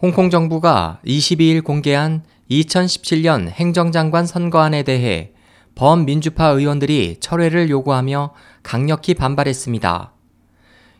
[0.00, 5.32] 홍콩 정부가 22일 공개한 2017년 행정장관 선거안에 대해
[5.74, 8.32] 범민주파 의원들이 철회를 요구하며
[8.62, 10.12] 강력히 반발했습니다.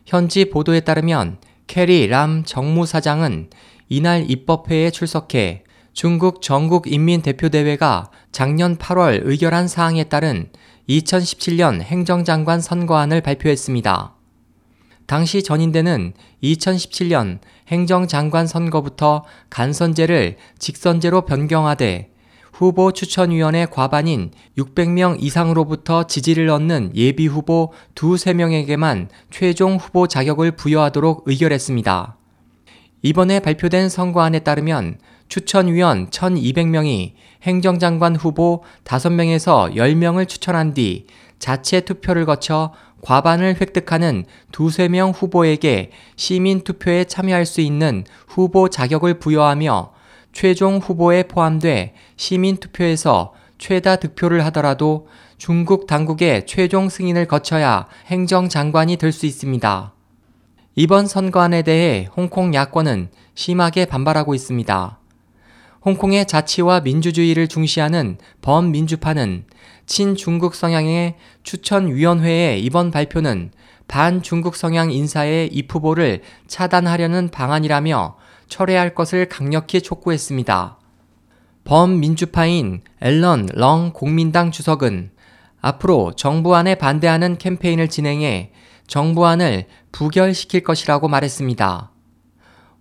[0.05, 3.51] 현지 보도에 따르면 캐리 람 정무사장은
[3.87, 5.63] 이날 입법회에 출석해
[5.93, 10.49] 중국 전국인민대표대회가 작년 8월 의결한 사항에 따른
[10.89, 14.18] 2017년 행정장관 선거안을 발표했습니다.
[15.09, 22.11] 당시 전인대는 2017년 행정장관 선거부터 간선제를 직선제로 변경하되
[22.53, 31.23] 후보 추천위원회 과반인 600명 이상으로부터 지지를 얻는 예비 후보 두세 명에게만 최종 후보 자격을 부여하도록
[31.25, 32.15] 의결했습니다.
[33.01, 41.07] 이번에 발표된 선거안에 따르면 추천위원 1200명이 행정장관 후보 5명에서 10명을 추천한 뒤
[41.39, 49.19] 자체 투표를 거쳐 과반을 획득하는 두세 명 후보에게 시민 투표에 참여할 수 있는 후보 자격을
[49.19, 49.91] 부여하며
[50.33, 55.07] 최종 후보에 포함돼 시민 투표에서 최다 득표를 하더라도
[55.37, 59.93] 중국 당국의 최종 승인을 거쳐야 행정장관이 될 수 있습니다.
[60.75, 64.99] 이번 선거안에 대해 홍콩 야권은 심하게 반발하고 있습니다.
[65.85, 69.45] 홍콩의 자치와 민주주의를 중시하는 범민주파는
[69.85, 73.51] 친중국 성향의 추천위원회의 이번 발표는
[73.87, 80.77] 반중국 성향 인사의 입 후보를 차단하려는 방안이라며 철회할 것을 강력히 촉구했습니다.
[81.63, 85.11] 범민주파인 앨런 렁 공민당 주석은
[85.61, 88.51] 앞으로 정부안에 반대하는 캠페인을 진행해
[88.87, 91.91] 정부안을 부결시킬 것이라고 말했습니다.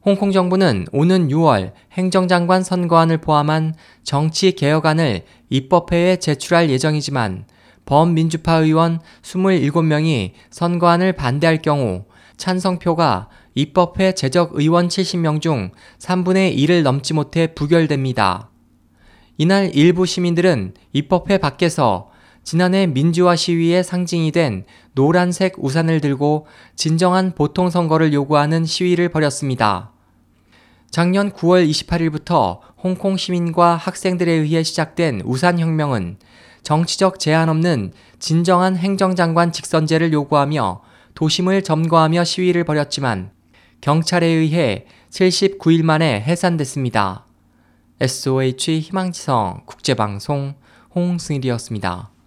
[0.09, 5.21] 홍콩 정부는 오는 6월 행정장관 선거안을 포함한 정치 개혁안을
[5.51, 7.45] 입법회에 제출할 예정이지만
[7.85, 12.07] 범민주파 의원 27명이 선거안을 반대할 경우
[12.39, 18.49] 찬성표가 입법회 제적 의원 70명 중 3분의 1을 넘지 못해 부결됩니다.
[19.37, 22.09] 이날 일부 시민들은 입법회 밖에서
[22.45, 24.65] 지난해 민주화 시위의 상징이 된
[24.95, 26.47] 노란색 우산을 들고
[26.77, 29.93] 진정한 보통 선거를 요구하는 시위를 벌였습니다.
[30.91, 36.19] 작년 9월 28일부터 홍콩 시민과 학생들에 의해 시작된 우산혁명은
[36.63, 40.83] 정치적 제한 없는 진정한 행정장관 직선제를 요구하며
[41.15, 43.31] 도심을 점거하며 시위를 벌였지만
[43.81, 47.27] 경찰에 의해 79일 만에 해산됐습니다.
[48.01, 50.55] SOH 희망지성 국제방송
[50.95, 52.18] 홍승일이었습니다.